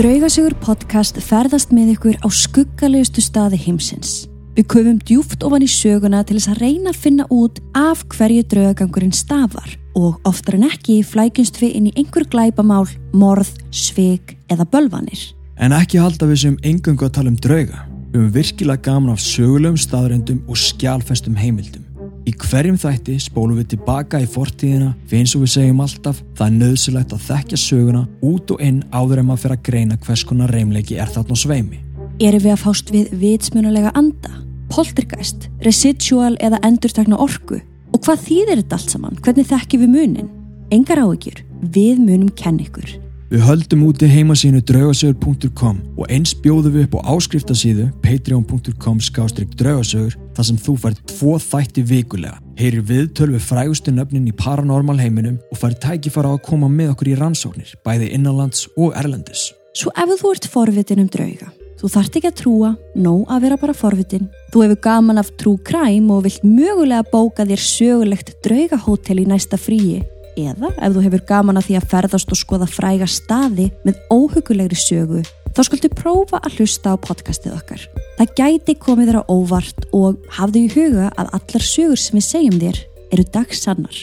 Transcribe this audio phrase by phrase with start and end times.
[0.00, 4.30] Draugasögur podcast ferðast með ykkur á skuggalegustu staði heimsins.
[4.56, 8.46] Við köfum djúft ofan í söguna til þess að reyna að finna út af hverju
[8.48, 14.64] draugagangurinn stafar og oftar en ekki flækjumst við inn í einhver glæpamál, morð, svig eða
[14.72, 15.34] bölvanir.
[15.60, 17.84] En ekki halda við sem engungu að tala um drauga.
[18.08, 21.84] Við höfum virkilega gaman af sögulegum staðröndum og skjálfestum heimildum.
[22.28, 26.46] Í hverjum þætti spólum við tilbaka í fortíðina fyrir eins og við segjum alltaf það
[26.46, 30.24] er nöðsilegt að þekkja söguna út og inn áður en maður fyrir að greina hvers
[30.28, 31.80] konar reymleiki er þarna sveimi.
[32.20, 34.32] Erum við að fást við vitsmunulega anda,
[34.70, 37.62] poltergeist, residual eða endurtakna orku?
[37.90, 39.20] Og hvað þýðir þetta allt saman?
[39.24, 40.34] Hvernig þekkjum við munin?
[40.70, 41.40] Engar áhyggjur,
[41.72, 42.98] við munum kenn ykkur.
[43.30, 50.16] Við höldum úti heimasínu draugasögur.com og eins bjóðum við upp á áskriftasíðu patreon.com skástrygg draugasögur
[50.34, 55.38] þar sem þú fær tvo þætti vikulega, heyrir viðtöl við frægustu nöfnin í paranormal heiminum
[55.46, 59.52] og fær tækifara að koma með okkur í rannsóknir, bæði innanlands og erlendis.
[59.78, 63.62] Svo ef þú ert forvitin um drauga, þú þart ekki að trúa, nóg að vera
[63.62, 64.30] bara forvitin.
[64.50, 69.54] Þú hefur gaman af trú kræm og vilt mögulega bóka þér sögulegt draugahótel í næsta
[69.54, 70.00] fríi
[70.38, 74.78] eða ef þú hefur gaman að því að ferðast og skoða fræga staði með óhugulegri
[74.78, 75.24] sögu
[75.56, 77.82] þá skuldu prófa að hlusta á podcastið okkar.
[78.20, 82.26] Það gæti komið þér á óvart og hafðu í huga að allar sögur sem við
[82.28, 84.00] segjum þér eru dagsannar.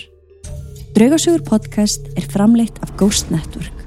[0.97, 3.86] Draugasögur podcast er framleitt af Ghost Network.